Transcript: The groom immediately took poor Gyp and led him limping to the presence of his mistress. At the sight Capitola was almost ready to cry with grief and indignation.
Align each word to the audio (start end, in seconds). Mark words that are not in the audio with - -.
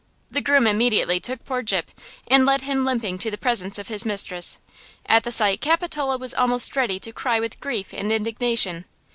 The 0.31 0.41
groom 0.41 0.65
immediately 0.65 1.19
took 1.19 1.45
poor 1.45 1.61
Gyp 1.61 1.89
and 2.27 2.43
led 2.43 2.61
him 2.61 2.83
limping 2.83 3.19
to 3.19 3.29
the 3.29 3.37
presence 3.37 3.77
of 3.77 3.87
his 3.87 4.03
mistress. 4.03 4.57
At 5.05 5.21
the 5.21 5.31
sight 5.31 5.61
Capitola 5.61 6.17
was 6.17 6.33
almost 6.33 6.75
ready 6.75 6.99
to 6.99 7.13
cry 7.13 7.39
with 7.39 7.59
grief 7.59 7.93
and 7.93 8.11
indignation. 8.11 8.85